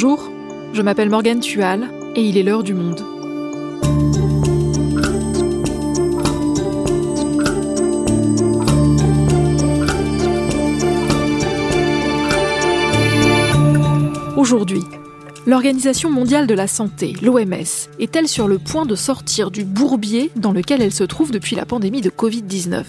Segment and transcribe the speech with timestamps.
[0.00, 0.30] Bonjour,
[0.74, 3.00] je m'appelle Morgane Tual et il est l'heure du monde.
[14.36, 14.84] Aujourd'hui,
[15.48, 20.52] l'Organisation mondiale de la santé, l'OMS, est-elle sur le point de sortir du bourbier dans
[20.52, 22.84] lequel elle se trouve depuis la pandémie de Covid-19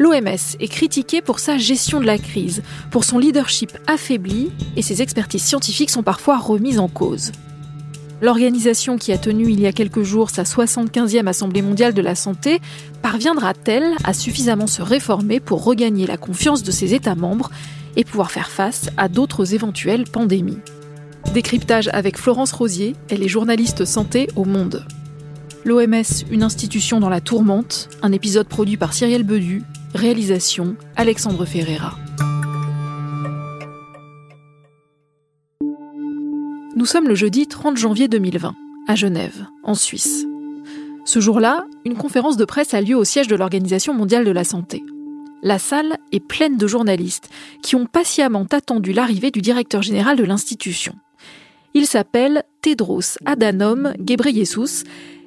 [0.00, 5.02] L'OMS est critiquée pour sa gestion de la crise, pour son leadership affaibli et ses
[5.02, 7.32] expertises scientifiques sont parfois remises en cause.
[8.22, 12.14] L'organisation qui a tenu il y a quelques jours sa 75e Assemblée mondiale de la
[12.14, 12.62] santé
[13.02, 17.50] parviendra-t-elle à suffisamment se réformer pour regagner la confiance de ses États membres
[17.94, 20.60] et pouvoir faire face à d'autres éventuelles pandémies?
[21.34, 24.86] Décryptage avec Florence Rosier, elle est journaliste santé au Monde.
[25.66, 29.62] L'OMS, une institution dans la tourmente, un épisode produit par Cyrielle Bedu,
[29.94, 31.96] réalisation Alexandre Ferreira.
[36.76, 38.54] Nous sommes le jeudi 30 janvier 2020,
[38.88, 40.26] à Genève, en Suisse.
[41.04, 44.44] Ce jour-là, une conférence de presse a lieu au siège de l'Organisation mondiale de la
[44.44, 44.82] santé.
[45.42, 47.30] La salle est pleine de journalistes
[47.62, 50.94] qui ont patiemment attendu l'arrivée du directeur général de l'institution.
[51.74, 54.84] Il s'appelle Tedros Adhanom Ghebreyesus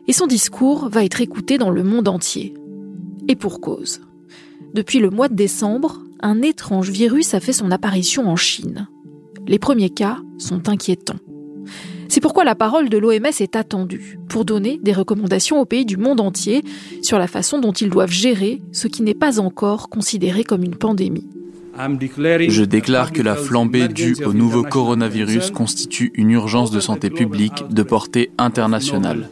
[0.07, 2.53] et son discours va être écouté dans le monde entier.
[3.27, 4.01] Et pour cause.
[4.73, 8.87] Depuis le mois de décembre, un étrange virus a fait son apparition en Chine.
[9.45, 11.19] Les premiers cas sont inquiétants.
[12.07, 15.97] C'est pourquoi la parole de l'OMS est attendue, pour donner des recommandations aux pays du
[15.97, 16.63] monde entier
[17.03, 20.75] sur la façon dont ils doivent gérer ce qui n'est pas encore considéré comme une
[20.75, 21.27] pandémie.
[21.75, 27.63] Je déclare que la flambée due au nouveau coronavirus constitue une urgence de santé publique
[27.69, 29.29] de portée internationale.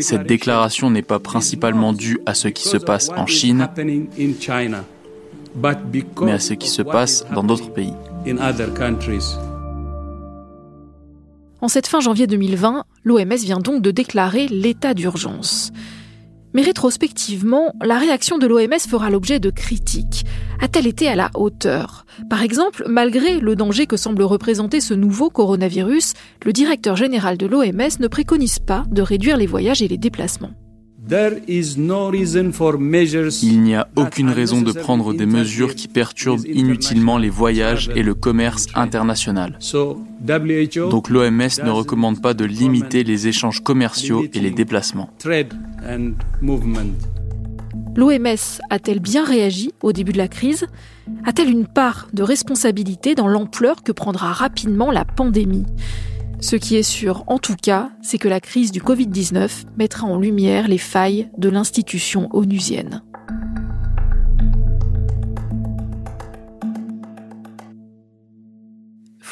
[0.00, 3.68] Cette déclaration n'est pas principalement due à ce qui se passe en Chine,
[5.56, 7.94] mais à ce qui se passe dans d'autres pays.
[11.60, 15.72] En cette fin janvier 2020, l'OMS vient donc de déclarer l'état d'urgence.
[16.54, 20.24] Mais rétrospectivement, la réaction de l'OMS fera l'objet de critiques.
[20.60, 22.06] A-t-elle été à la hauteur?
[22.30, 27.46] Par exemple, malgré le danger que semble représenter ce nouveau coronavirus, le directeur général de
[27.46, 30.54] l'OMS ne préconise pas de réduire les voyages et les déplacements.
[31.06, 31.76] Il
[33.62, 38.14] n'y a aucune raison de prendre des mesures qui perturbent inutilement les voyages et le
[38.14, 39.58] commerce international.
[40.90, 45.10] Donc l'OMS ne recommande pas de limiter les échanges commerciaux et les déplacements.
[47.96, 50.66] L'OMS a-t-elle bien réagi au début de la crise?
[51.26, 55.66] A-t-elle une part de responsabilité dans l'ampleur que prendra rapidement la pandémie?
[56.40, 60.18] Ce qui est sûr, en tout cas, c'est que la crise du Covid-19 mettra en
[60.18, 63.02] lumière les failles de l'institution onusienne.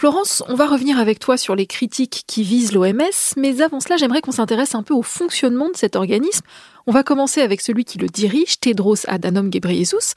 [0.02, 3.96] Florence, on va revenir avec toi sur les critiques qui visent l'OMS, mais avant cela,
[3.96, 6.44] j'aimerais qu'on s'intéresse un peu au fonctionnement de cet organisme.
[6.88, 10.14] On va commencer avec celui qui le dirige, Tedros Adhanom Ghebreyesus.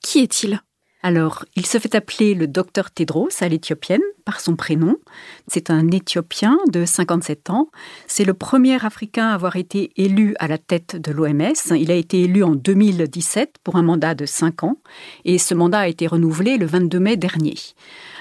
[0.00, 0.62] Qui est-il?
[1.02, 4.96] Alors, il se fait appeler le docteur Tedros à l'éthiopienne par son prénom.
[5.48, 7.70] C'est un Éthiopien de 57 ans.
[8.06, 11.74] C'est le premier Africain à avoir été élu à la tête de l'OMS.
[11.74, 14.76] Il a été élu en 2017 pour un mandat de 5 ans
[15.24, 17.54] et ce mandat a été renouvelé le 22 mai dernier.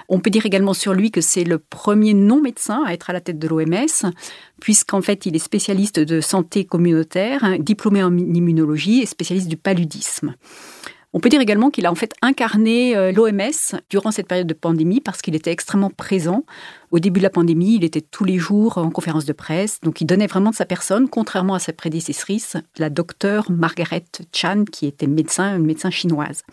[0.07, 3.21] On peut dire également sur lui que c'est le premier non-médecin à être à la
[3.21, 4.11] tête de l'OMS,
[4.61, 10.33] puisqu'en fait il est spécialiste de santé communautaire, diplômé en immunologie et spécialiste du paludisme.
[11.11, 14.53] On peut dire également qu'il a en fait incarné euh, l'OMS durant cette période de
[14.53, 16.45] pandémie parce qu'il était extrêmement présent.
[16.91, 20.01] Au début de la pandémie, il était tous les jours en conférence de presse, donc
[20.01, 24.85] il donnait vraiment de sa personne, contrairement à sa prédécessrice, la docteure Margaret Chan, qui
[24.85, 26.43] était médecin, une médecin chinoise.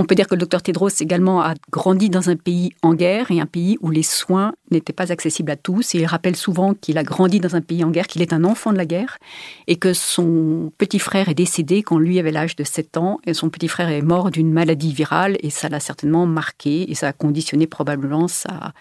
[0.00, 3.30] On peut dire que le docteur Tedros également a grandi dans un pays en guerre
[3.30, 5.94] et un pays où les soins n'étaient pas accessibles à tous.
[5.94, 8.44] Et il rappelle souvent qu'il a grandi dans un pays en guerre, qu'il est un
[8.44, 9.18] enfant de la guerre
[9.66, 13.34] et que son petit frère est décédé quand lui avait l'âge de 7 ans et
[13.34, 17.08] son petit frère est mort d'une maladie virale et ça l'a certainement marqué et ça
[17.08, 18.72] a conditionné probablement sa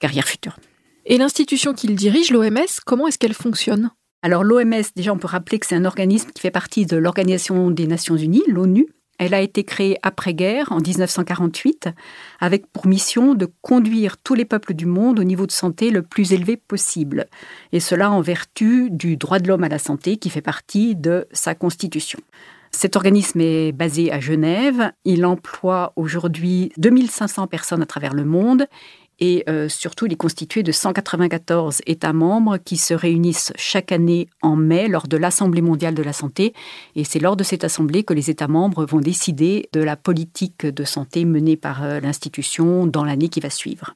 [0.00, 0.58] carrière future.
[1.06, 3.90] Et l'institution qu'il dirige, l'OMS, comment est-ce qu'elle fonctionne?
[4.20, 7.70] Alors l'OMS, déjà on peut rappeler que c'est un organisme qui fait partie de l'Organisation
[7.70, 8.86] des Nations Unies, l'ONU,
[9.18, 11.88] elle a été créée après-guerre, en 1948,
[12.40, 16.02] avec pour mission de conduire tous les peuples du monde au niveau de santé le
[16.02, 17.26] plus élevé possible.
[17.72, 21.26] Et cela en vertu du droit de l'homme à la santé qui fait partie de
[21.32, 22.20] sa constitution.
[22.70, 24.92] Cet organisme est basé à Genève.
[25.04, 28.66] Il emploie aujourd'hui 2500 personnes à travers le monde
[29.18, 34.28] Et euh, surtout, il est constitué de 194 États membres qui se réunissent chaque année
[34.42, 36.54] en mai lors de l'Assemblée mondiale de la santé.
[36.94, 40.66] Et c'est lors de cette assemblée que les États membres vont décider de la politique
[40.66, 43.94] de santé menée par euh, l'institution dans l'année qui va suivre.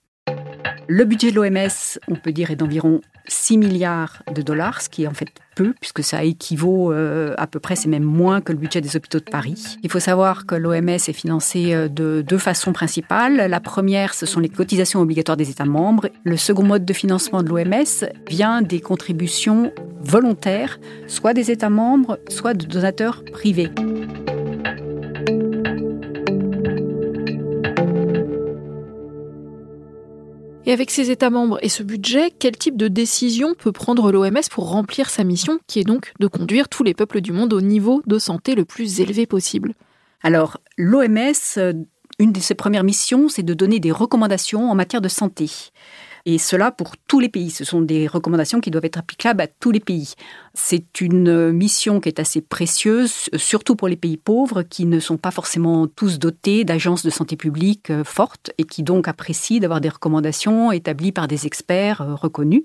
[0.88, 5.04] Le budget de l'OMS, on peut dire, est d'environ 6 milliards de dollars, ce qui
[5.04, 8.52] est en fait peu, puisque ça équivaut euh, à peu près, c'est même moins que
[8.52, 9.78] le budget des hôpitaux de Paris.
[9.82, 13.48] Il faut savoir que l'OMS est financé euh, de deux façons principales.
[13.48, 16.08] La première, ce sont les cotisations obligatoires des États membres.
[16.24, 22.18] Le second mode de financement de l'OMS vient des contributions volontaires, soit des États membres,
[22.28, 23.70] soit de donateurs privés.
[30.64, 34.48] Et avec ses États membres et ce budget, quel type de décision peut prendre l'OMS
[34.50, 37.60] pour remplir sa mission, qui est donc de conduire tous les peuples du monde au
[37.60, 39.74] niveau de santé le plus élevé possible?
[40.22, 41.72] Alors, l'OMS, euh,
[42.20, 45.50] une de ses premières missions, c'est de donner des recommandations en matière de santé.
[46.24, 47.50] Et cela pour tous les pays.
[47.50, 50.14] Ce sont des recommandations qui doivent être applicables à tous les pays.
[50.54, 55.16] C'est une mission qui est assez précieuse, surtout pour les pays pauvres qui ne sont
[55.16, 59.80] pas forcément tous dotés d'agences de santé publique euh, fortes et qui donc apprécient d'avoir
[59.80, 62.62] des recommandations établies par des experts euh, reconnus.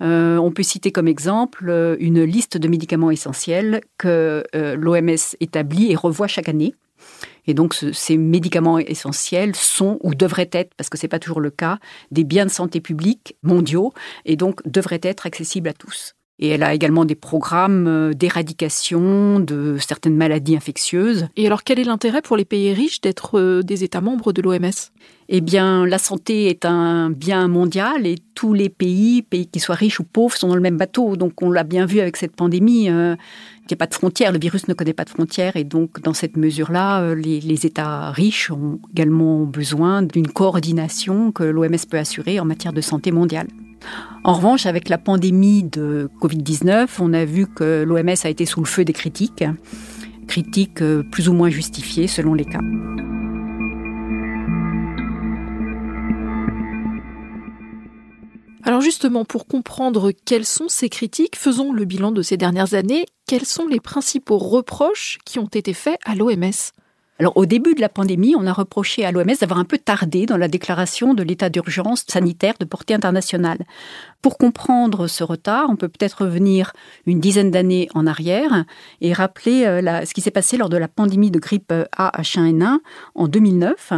[0.00, 5.94] Euh, on peut citer comme exemple une liste de médicaments essentiels que l'OMS établit et
[5.94, 6.74] revoit chaque année.
[7.46, 11.40] Et donc, ces médicaments essentiels sont ou devraient être, parce que ce n'est pas toujours
[11.40, 11.78] le cas,
[12.10, 13.92] des biens de santé publique mondiaux
[14.24, 16.14] et donc devraient être accessibles à tous.
[16.40, 21.28] Et elle a également des programmes euh, d'éradication de certaines maladies infectieuses.
[21.36, 24.42] Et alors, quel est l'intérêt pour les pays riches d'être euh, des États membres de
[24.42, 24.90] l'OMS
[25.28, 29.76] Eh bien, la santé est un bien mondial et tous les pays, pays qui soient
[29.76, 31.14] riches ou pauvres, sont dans le même bateau.
[31.14, 32.90] Donc, on l'a bien vu avec cette pandémie.
[32.90, 33.14] Euh,
[33.60, 35.98] il n'y a pas de frontières, le virus ne connaît pas de frontières et donc
[36.02, 41.96] dans cette mesure-là, les, les, États riches ont également besoin d'une coordination que l'OMS peut
[41.96, 43.46] assurer en matière de santé mondiale.
[44.24, 48.60] En revanche, avec la pandémie de Covid-19, on a vu que l'OMS a été sous
[48.60, 49.44] le feu des critiques,
[50.26, 52.60] critiques euh, plus ou moins justifiées selon les cas.
[58.66, 63.04] Alors justement, pour comprendre quelles sont ces critiques, faisons le bilan de ces dernières années.
[63.26, 66.72] Quels sont les principaux reproches qui ont été faits à l'OMS
[67.20, 70.26] alors, au début de la pandémie, on a reproché à l'OMS d'avoir un peu tardé
[70.26, 73.58] dans la déclaration de l'état d'urgence sanitaire de portée internationale.
[74.20, 76.72] Pour comprendre ce retard, on peut peut-être revenir
[77.06, 78.64] une dizaine d'années en arrière
[79.00, 82.78] et rappeler euh, ce qui s'est passé lors de la pandémie de grippe A-H1N1
[83.14, 83.92] en 2009.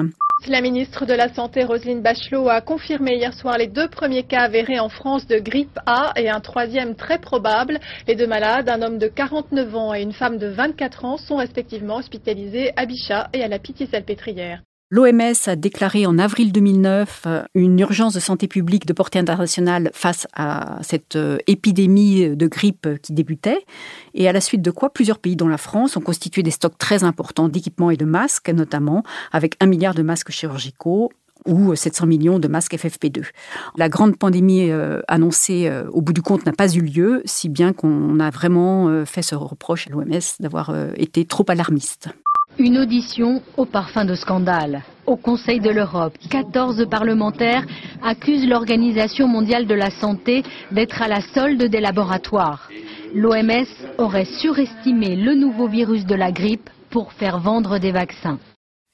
[0.48, 4.42] La ministre de la Santé, Roselyne Bachelot, a confirmé hier soir les deux premiers cas
[4.42, 7.80] avérés en France de grippe A et un troisième très probable.
[8.06, 11.36] Les deux malades, un homme de 49 ans et une femme de 24 ans, sont
[11.36, 14.62] respectivement hospitalisés à Bichat et à la Pitié-Salpêtrière.
[14.88, 19.90] L'OMS a déclaré en avril 2009 euh, une urgence de santé publique de portée internationale
[19.92, 23.66] face à cette euh, épidémie de grippe qui débutait.
[24.14, 26.78] Et à la suite de quoi, plusieurs pays, dont la France, ont constitué des stocks
[26.78, 29.02] très importants d'équipements et de masques, notamment
[29.32, 31.10] avec un milliard de masques chirurgicaux
[31.46, 33.24] ou 700 millions de masques FFP2.
[33.76, 37.72] La grande pandémie euh, annoncée au bout du compte n'a pas eu lieu, si bien
[37.72, 42.08] qu'on a vraiment fait ce reproche à l'OMS d'avoir été trop alarmiste.
[42.58, 44.82] Une audition au parfum de scandale.
[45.04, 47.66] Au Conseil de l'Europe, 14 parlementaires
[48.02, 50.42] accusent l'Organisation mondiale de la santé
[50.72, 52.70] d'être à la solde des laboratoires.
[53.14, 53.66] L'OMS
[53.98, 58.38] aurait surestimé le nouveau virus de la grippe pour faire vendre des vaccins.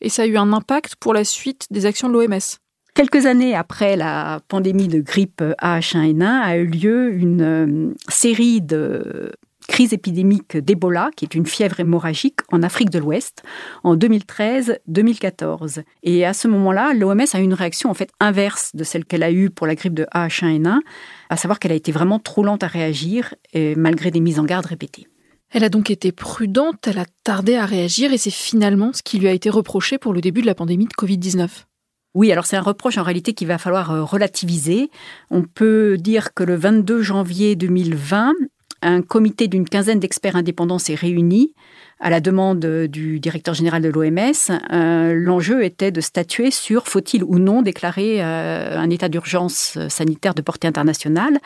[0.00, 2.58] Et ça a eu un impact pour la suite des actions de l'OMS
[2.94, 9.32] Quelques années après la pandémie de grippe H1N1 a eu lieu une euh, série de
[9.66, 13.42] crise épidémique d'Ebola, qui est une fièvre hémorragique en Afrique de l'Ouest,
[13.84, 15.82] en 2013-2014.
[16.02, 19.22] Et à ce moment-là, l'OMS a eu une réaction en fait inverse de celle qu'elle
[19.22, 20.80] a eue pour la grippe de H1N1,
[21.30, 23.34] à savoir qu'elle a été vraiment trop lente à réagir,
[23.76, 25.06] malgré des mises en garde répétées.
[25.50, 29.18] Elle a donc été prudente, elle a tardé à réagir et c'est finalement ce qui
[29.18, 31.48] lui a été reproché pour le début de la pandémie de Covid-19.
[32.14, 34.90] Oui, alors c'est un reproche en réalité qu'il va falloir euh, relativiser.
[35.30, 38.32] On peut dire que le 22 janvier 2020,
[38.82, 41.54] un comité d'une quinzaine d'experts indépendants s'est réuni
[42.00, 44.58] à la demande du directeur général de l'OMS.
[44.72, 50.34] Euh, l'enjeu était de statuer sur faut-il ou non déclarer euh, un état d'urgence sanitaire
[50.34, 51.38] de portée internationale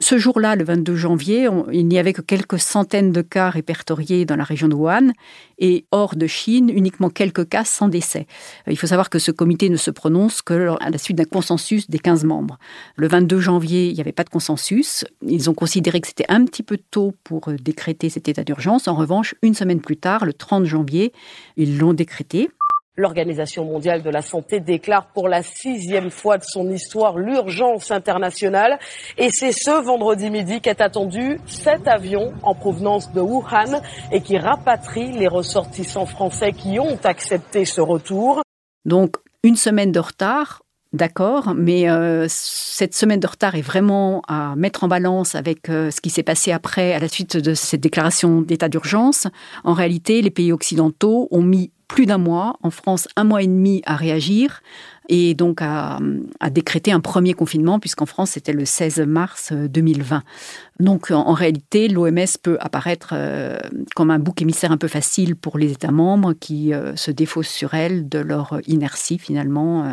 [0.00, 4.34] ce jour-là, le 22 janvier, il n'y avait que quelques centaines de cas répertoriés dans
[4.34, 5.12] la région de Wuhan
[5.58, 8.26] et hors de Chine, uniquement quelques cas sans décès.
[8.66, 11.88] Il faut savoir que ce comité ne se prononce que à la suite d'un consensus
[11.88, 12.58] des 15 membres.
[12.96, 15.04] Le 22 janvier, il n'y avait pas de consensus.
[15.24, 18.88] Ils ont considéré que c'était un petit peu tôt pour décréter cet état d'urgence.
[18.88, 21.12] En revanche, une semaine plus tard, le 30 janvier,
[21.56, 22.50] ils l'ont décrété.
[22.96, 28.78] L'Organisation mondiale de la santé déclare pour la sixième fois de son histoire l'urgence internationale.
[29.16, 33.80] Et c'est ce vendredi midi qu'est attendu cet avion en provenance de Wuhan
[34.10, 38.42] et qui rapatrie les ressortissants français qui ont accepté ce retour.
[38.84, 40.60] Donc, une semaine de retard,
[40.92, 45.90] D'accord, mais euh, cette semaine de retard est vraiment à mettre en balance avec euh,
[45.90, 49.26] ce qui s'est passé après, à la suite de cette déclaration d'état d'urgence.
[49.64, 53.46] En réalité, les pays occidentaux ont mis plus d'un mois, en France un mois et
[53.46, 54.62] demi à réagir
[55.10, 55.98] et donc à,
[56.50, 60.16] décréter un premier confinement, puisqu'en France c'était le 16 mars 2020.
[60.16, 60.20] Euh,
[60.80, 63.58] donc en, réalité, l'OMS peut apparaître euh,
[63.94, 67.48] comme un bouc émissaire un peu facile pour les États membres qui euh, se défaussent
[67.48, 69.84] sur elle de leur inertie finalement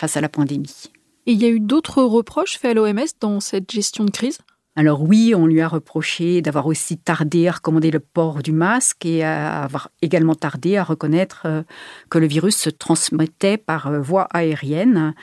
[0.00, 0.90] face à la pandémie.
[1.26, 4.38] Et il y a eu d'autres reproches faits à l'OMS dans cette gestion de crise?
[4.76, 9.04] Alors oui, on lui a reproché d'avoir aussi tardé à recommander le port du masque
[9.04, 11.62] et à avoir également tardé à reconnaître euh,
[12.08, 15.14] que le virus se transmettait par euh, voie aérienne.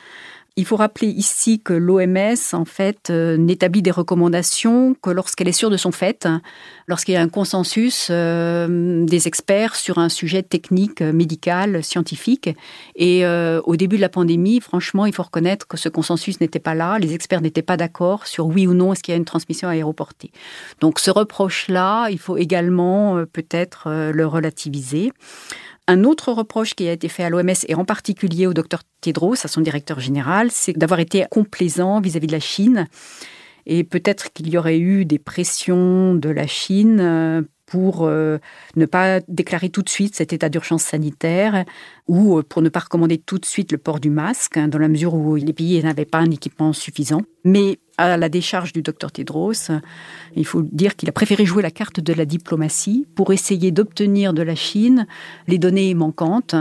[0.58, 5.52] Il faut rappeler ici que l'OMS, en fait, euh, n'établit des recommandations que lorsqu'elle est
[5.52, 6.26] sûre de son fait,
[6.88, 12.50] lorsqu'il y a un consensus euh, des experts sur un sujet technique, médical, scientifique.
[12.96, 16.58] Et euh, au début de la pandémie, franchement, il faut reconnaître que ce consensus n'était
[16.58, 16.98] pas là.
[16.98, 19.68] Les experts n'étaient pas d'accord sur oui ou non est-ce qu'il y a une transmission
[19.68, 20.32] aéroportée.
[20.80, 25.12] Donc ce reproche-là, il faut également peut-être le relativiser.
[25.90, 29.36] Un autre reproche qui a été fait à l'OMS et en particulier au docteur Tedros,
[29.42, 32.88] à son directeur général, c'est d'avoir été complaisant vis-à-vis de la Chine.
[33.64, 38.38] Et peut-être qu'il y aurait eu des pressions de la Chine euh, pour euh,
[38.76, 41.64] ne pas déclarer tout de suite cet état d'urgence sanitaire
[42.06, 44.78] ou euh, pour ne pas recommander tout de suite le port du masque, hein, dans
[44.78, 47.22] la mesure où les pays n'avaient pas un équipement suffisant.
[47.44, 49.70] Mais à la décharge du docteur Tedros,
[50.34, 54.32] il faut dire qu'il a préféré jouer la carte de la diplomatie pour essayer d'obtenir
[54.32, 55.06] de la Chine
[55.48, 56.54] les données manquantes.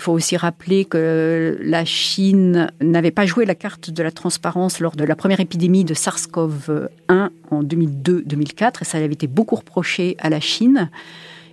[0.00, 4.80] Il faut aussi rappeler que la Chine n'avait pas joué la carte de la transparence
[4.80, 10.16] lors de la première épidémie de SARS-CoV-1 en 2002-2004 et ça avait été beaucoup reproché
[10.18, 10.88] à la Chine.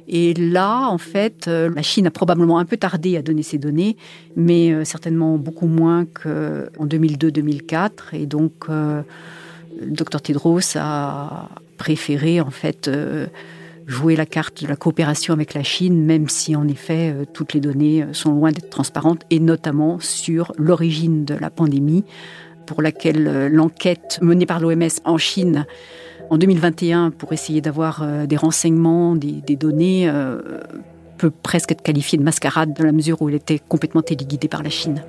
[0.07, 3.57] Et là, en fait, euh, la Chine a probablement un peu tardé à donner ces
[3.57, 3.97] données,
[4.37, 7.89] mais euh, certainement beaucoup moins qu'en 2002-2004.
[8.13, 9.01] Et donc, euh,
[9.81, 12.89] le docteur Tedros a préféré, en fait,
[13.87, 17.59] jouer la carte de la coopération avec la Chine, même si, en effet, toutes les
[17.59, 22.03] données sont loin d'être transparentes, et notamment sur l'origine de la pandémie,
[22.65, 25.65] pour laquelle l'enquête menée par l'OMS en Chine
[26.29, 30.39] en 2021 pour essayer d'avoir euh, des renseignements, des, données, euh,
[31.17, 34.63] peut presque être qualifié de mascarade dans la mesure où il était complètement téléguidé par
[34.63, 35.03] la Chine.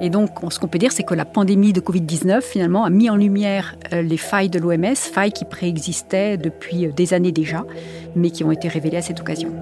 [0.00, 3.08] Et donc, ce qu'on peut dire, c'est que la pandémie de Covid-19, finalement, a mis
[3.08, 7.64] en lumière euh, les failles de l'OMS, failles qui préexistaient depuis des années déjà,
[8.14, 9.54] mais qui ont été révélées à cette occasion.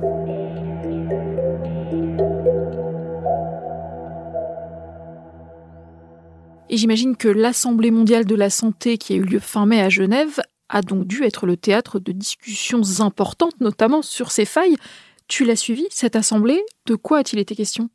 [6.68, 9.88] Et j'imagine que l'Assemblée mondiale de la santé qui a eu lieu fin mai à
[9.88, 14.76] Genève a donc dû être le théâtre de discussions importantes, notamment sur ces failles.
[15.28, 16.60] Tu l'as suivi, cette assemblée?
[16.86, 17.90] De quoi a-t-il été question?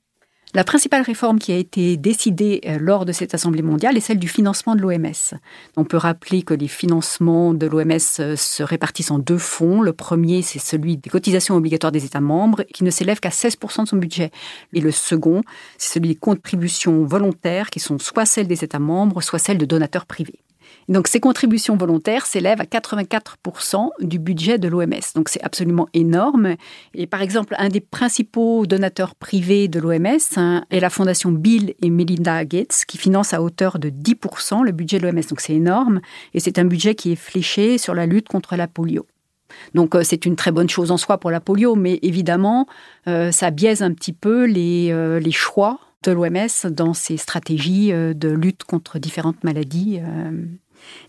[0.55, 4.17] La principale réforme qui a été décidée euh, lors de cette Assemblée mondiale est celle
[4.17, 5.37] du financement de l'OMS.
[5.77, 9.81] On peut rappeler que les financements de l'OMS euh, se répartissent en deux fonds.
[9.81, 13.83] Le premier, c'est celui des cotisations obligatoires des États membres, qui ne s'élève qu'à 16%
[13.83, 14.31] de son budget.
[14.73, 15.43] Et le second,
[15.77, 19.65] c'est celui des contributions volontaires, qui sont soit celles des États membres, soit celles de
[19.65, 20.39] donateurs privés.
[20.89, 25.13] Donc ces contributions volontaires s'élèvent à 84% du budget de l'OMS.
[25.15, 26.55] Donc c'est absolument énorme.
[26.95, 31.75] Et par exemple, un des principaux donateurs privés de l'OMS hein, est la fondation Bill
[31.81, 35.21] et Melinda Gates, qui finance à hauteur de 10% le budget de l'OMS.
[35.29, 36.01] Donc c'est énorme.
[36.33, 39.05] Et c'est un budget qui est fléché sur la lutte contre la polio.
[39.75, 42.67] Donc euh, c'est une très bonne chose en soi pour la polio, mais évidemment,
[43.07, 47.91] euh, ça biaise un petit peu les, euh, les choix de l'OMS dans ses stratégies
[47.91, 49.99] de lutte contre différentes maladies.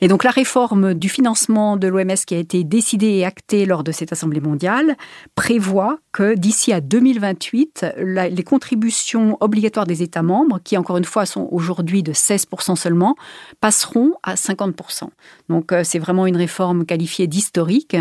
[0.01, 3.85] Et donc la réforme du financement de l'OMS qui a été décidée et actée lors
[3.85, 4.97] de cette Assemblée mondiale
[5.35, 11.27] prévoit que d'ici à 2028, les contributions obligatoires des États membres, qui encore une fois
[11.27, 13.17] sont aujourd'hui de 16% seulement,
[13.61, 15.09] passeront à 50%.
[15.49, 17.97] Donc euh, c'est vraiment une réforme qualifiée d'historique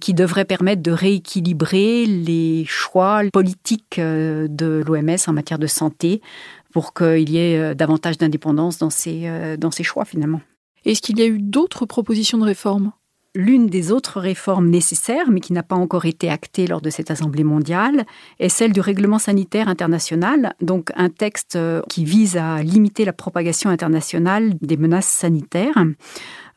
[0.00, 6.20] qui devrait permettre de rééquilibrer les choix politiques euh, de l'OMS en matière de santé
[6.72, 8.88] pour qu'il y ait euh, davantage d'indépendance dans
[9.58, 10.40] dans ces choix finalement.
[10.84, 12.92] Est-ce qu'il y a eu d'autres propositions de réforme?
[13.34, 17.10] L'une des autres réformes nécessaires, mais qui n'a pas encore été actée lors de cette
[17.10, 18.04] Assemblée mondiale,
[18.38, 23.14] est celle du règlement sanitaire international, donc un texte euh, qui vise à limiter la
[23.14, 25.82] propagation internationale des menaces sanitaires.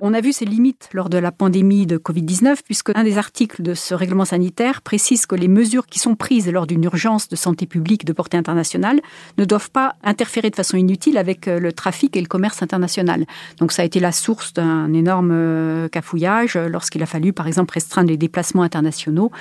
[0.01, 3.61] On a vu ses limites lors de la pandémie de Covid-19, puisque un des articles
[3.61, 7.37] de ce règlement sanitaire précise que les mesures qui sont prises lors d'une urgence de
[7.37, 8.99] santé publique de portée internationale
[9.37, 13.25] ne doivent pas interférer de façon inutile avec euh, le trafic et le commerce international.
[13.57, 17.73] Donc ça a été la source d'un énorme euh, cafouillage lorsqu'il a fallu, par exemple,
[17.73, 19.31] restreindre les déplacements internationaux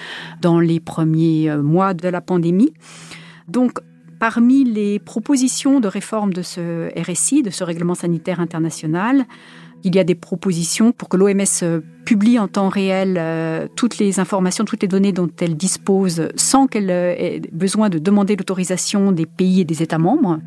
[0.41, 2.73] dans les premiers euh, mois de la pandémie.
[3.49, 3.81] Donc,
[4.21, 9.27] parmi les propositions de réforme de ce RSI, de ce règlement sanitaire international,
[9.85, 13.99] il y a des propositions pour que l'OMS euh, publie en temps réel euh, toutes
[13.99, 18.35] les informations, toutes les données dont elle dispose sans qu'elle euh, ait besoin de demander
[18.35, 20.41] l'autorisation des pays et des États membres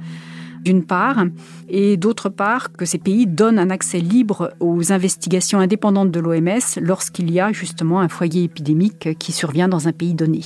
[0.65, 1.23] d'une part,
[1.69, 6.81] et d'autre part que ces pays donnent un accès libre aux investigations indépendantes de l'OMS
[6.81, 10.41] lorsqu'il y a justement un foyer épidémique qui survient dans un pays donné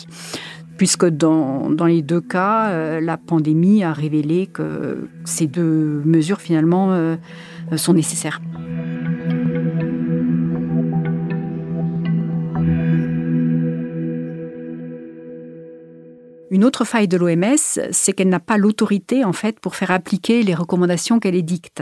[0.81, 7.17] puisque dans, dans, les deux cas, la pandémie a révélé que ces deux mesures finalement
[7.75, 8.41] sont nécessaires.
[16.49, 17.57] Une autre faille de l'OMS,
[17.91, 21.81] c'est qu'elle n'a pas l'autorité en fait pour faire appliquer les recommandations qu'elle édicte.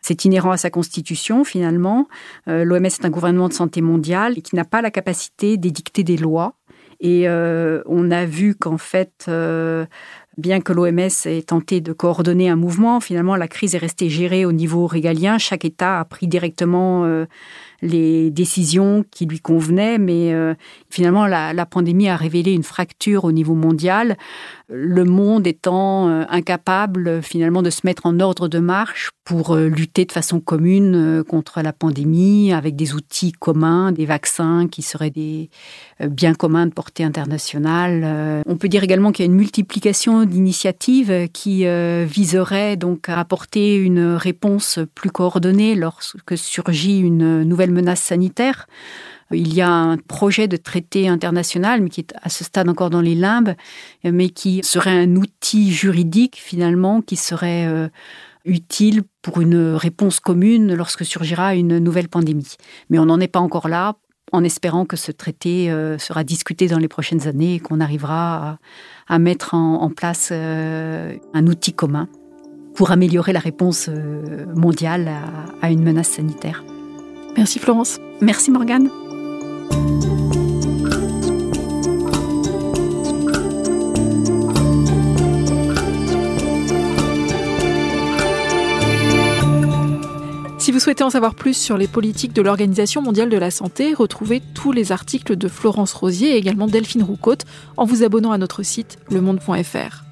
[0.00, 2.08] C'est inhérent à sa constitution finalement.
[2.48, 6.16] Euh, L'OMS est un gouvernement de santé mondiale qui n'a pas la capacité d'édicter des
[6.16, 6.56] lois.
[7.02, 9.84] Et euh, on a vu qu'en fait, euh,
[10.38, 14.46] bien que l'OMS ait tenté de coordonner un mouvement, finalement la crise est restée gérée
[14.46, 15.36] au niveau régalien.
[15.36, 17.26] Chaque État a pris directement
[17.82, 20.54] les décisions qui lui convenaient, mais euh,
[20.88, 24.16] finalement la, pandémie a révélé une fracture au niveau mondial,
[24.68, 29.68] le monde étant euh, incapable finalement de se mettre en ordre de marche pour euh,
[29.68, 35.10] lutter de façon commune contre la pandémie avec des outils communs, des vaccins qui seraient
[35.10, 35.50] des
[36.00, 38.42] biens communs de portée internationale.
[38.46, 41.64] On peut dire également qu'il y a une multiplication d'initiatives qui
[42.04, 48.66] viseraient donc à apporter une réponse plus coordonnée lorsque surgit une nouvelle menace sanitaire.
[49.32, 52.90] Il y a un projet de traité international, mais qui est à ce stade encore
[52.90, 53.54] dans les limbes,
[54.04, 57.88] mais qui serait un outil juridique finalement qui serait euh,
[58.44, 62.56] utile pour une réponse commune lorsque surgira une nouvelle pandémie.
[62.90, 63.96] Mais on n'en est pas encore là,
[64.32, 68.58] en espérant que ce traité euh, sera discuté dans les prochaines années et qu'on arrivera
[69.08, 72.08] à, mettre en, place euh, un outil commun
[72.74, 73.90] pour améliorer la réponse
[74.56, 75.10] mondiale
[75.60, 76.64] à une menace sanitaire.
[77.36, 77.98] Merci Florence.
[78.22, 79.01] Merci Morgane.
[90.62, 93.94] Si vous souhaitez en savoir plus sur les politiques de l'Organisation mondiale de la santé,
[93.94, 97.44] retrouvez tous les articles de Florence Rosier et également Delphine Roucaute
[97.76, 100.11] en vous abonnant à notre site lemonde.fr.